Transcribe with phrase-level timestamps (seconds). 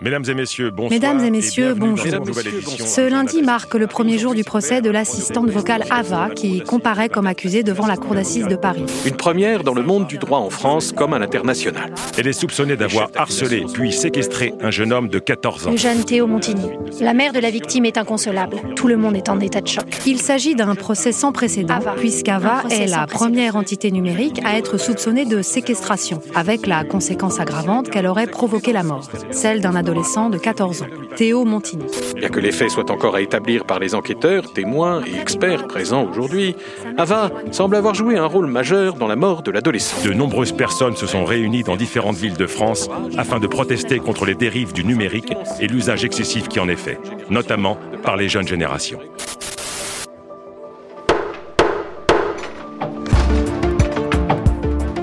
[0.00, 0.90] Mesdames et messieurs, bonsoir.
[0.92, 2.06] Mesdames et messieurs, bonjour.
[2.06, 7.26] Ce lundi marque le premier jour du procès de l'assistante vocale Ava qui comparaît comme
[7.26, 8.84] accusée devant la cour d'assises de Paris.
[9.06, 11.92] Une première dans le monde du droit en France comme à l'international.
[12.16, 15.70] Elle est soupçonnée d'avoir harcelé puis séquestré un jeune homme de 14 ans.
[15.72, 16.70] Le jeune Théo Montigny.
[17.00, 18.58] La mère de la victime est inconsolable.
[18.76, 19.86] Tout le monde est en état de choc.
[20.06, 21.94] Il s'agit d'un procès sans précédent Ava.
[21.98, 27.90] puisqu'Ava est la première entité numérique à être soupçonnée de séquestration, avec la conséquence aggravante
[27.90, 31.86] qu'elle aurait provoqué la mort, celle d'un adolescent de 14 ans, Théo Montigny.
[32.14, 36.04] Bien que les faits soient encore à établir par les enquêteurs, témoins et experts présents
[36.04, 36.56] aujourd'hui,
[36.98, 40.06] Ava semble avoir joué un rôle majeur dans la mort de l'adolescent.
[40.06, 44.26] De nombreuses personnes se sont réunies dans différentes villes de France afin de protester contre
[44.26, 46.98] les dérives du numérique et l'usage excessif qui en est fait,
[47.30, 49.00] notamment par les jeunes générations.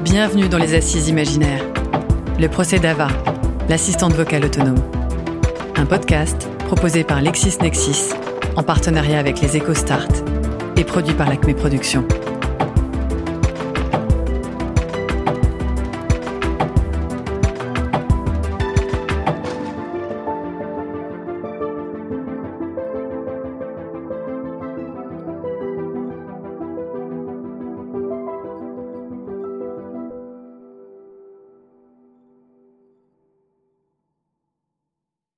[0.04, 1.66] Bienvenue dans les Assises imaginaires.
[2.38, 3.08] Le procès d'Ava,
[3.70, 4.82] l'assistante vocale autonome.
[5.76, 8.12] Un podcast proposé par LexisNexis
[8.56, 10.08] en partenariat avec les EcoStart
[10.78, 12.08] et produit par l'Acme Productions.